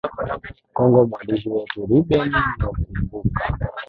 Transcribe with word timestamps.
congo 0.75 0.99
mwandishi 1.09 1.47
wetu 1.53 1.77
reuben 1.89 2.31
lokumbuka 2.61 3.43